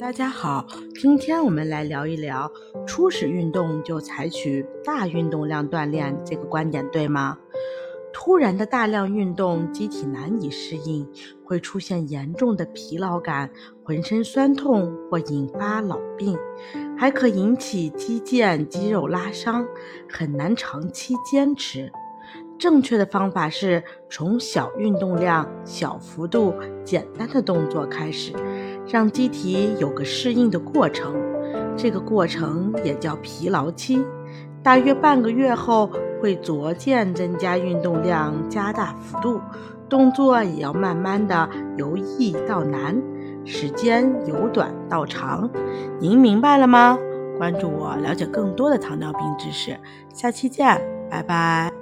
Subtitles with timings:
[0.00, 0.66] 大家好，
[0.98, 2.50] 今天我们来聊一聊
[2.86, 7.36] 初始运动就采取大运动量锻炼这个观点对吗？
[8.10, 11.06] 突然的大量运动，机体难以适应，
[11.44, 13.50] 会出现严重的疲劳感、
[13.84, 16.34] 浑身酸痛或引发老病，
[16.96, 19.66] 还可引起肌腱、肌肉拉伤，
[20.08, 21.92] 很难长期坚持。
[22.58, 26.54] 正确的方法是从小运动量、小幅度、
[26.84, 28.32] 简单的动作开始，
[28.90, 31.14] 让机体有个适应的过程。
[31.76, 34.04] 这个过程也叫疲劳期。
[34.62, 35.90] 大约半个月后，
[36.20, 39.40] 会逐渐增加运动量，加大幅度，
[39.88, 43.00] 动作也要慢慢的由易到难，
[43.46, 45.48] 时间由短到长。
[45.98, 46.98] 您明白了吗？
[47.38, 49.74] 关注我，了解更多的糖尿病知识。
[50.12, 50.78] 下期见，
[51.10, 51.72] 拜拜。